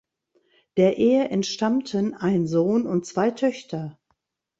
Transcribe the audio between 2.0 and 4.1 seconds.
ein Sohn und zwei Töchter.